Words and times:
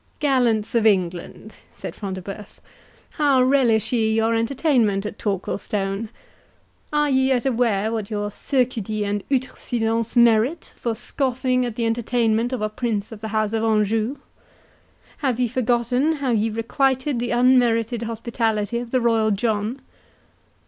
"Gallants 0.19 0.73
of 0.73 0.87
England," 0.87 1.53
said 1.75 1.93
Front 1.95 2.15
de 2.15 2.23
Bœuf, 2.23 2.57
"how 3.11 3.43
relish 3.43 3.93
ye 3.93 4.11
your 4.15 4.33
entertainment 4.33 5.05
at 5.05 5.19
Torquilstone?—Are 5.19 7.07
ye 7.11 7.27
yet 7.27 7.45
aware 7.45 7.91
what 7.91 8.09
your 8.09 8.31
'surquedy' 8.31 9.05
and 9.05 9.21
'outrecuidance' 9.29 10.15
31 10.15 10.23
merit, 10.23 10.73
for 10.75 10.95
scoffing 10.95 11.67
at 11.67 11.75
the 11.75 11.85
entertainment 11.85 12.51
of 12.51 12.63
a 12.63 12.69
prince 12.69 13.11
of 13.11 13.21
the 13.21 13.27
House 13.27 13.53
of 13.53 13.63
Anjou?—Have 13.63 15.39
ye 15.39 15.47
forgotten 15.47 16.13
how 16.13 16.31
ye 16.31 16.49
requited 16.49 17.19
the 17.19 17.29
unmerited 17.29 18.01
hospitality 18.01 18.79
of 18.79 18.89
the 18.89 19.01
royal 19.01 19.29
John? 19.29 19.81